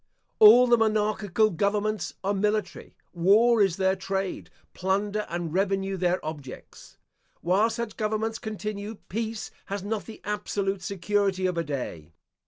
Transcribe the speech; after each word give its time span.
All 0.39 0.65
the 0.65 0.79
monarchical 0.79 1.51
governments 1.51 2.15
are 2.23 2.33
military. 2.33 2.95
War 3.13 3.61
is 3.61 3.77
their 3.77 3.95
trade, 3.95 4.49
plunder 4.73 5.27
and 5.29 5.53
revenue 5.53 5.95
their 5.95 6.19
objects. 6.25 6.97
While 7.41 7.69
such 7.69 7.97
governments 7.97 8.39
continue, 8.39 8.95
peace 9.09 9.51
has 9.67 9.83
not 9.83 10.05
the 10.07 10.19
absolute 10.23 10.81
security 10.81 11.45
of 11.45 11.55
a 11.55 11.63
day. 11.63 12.13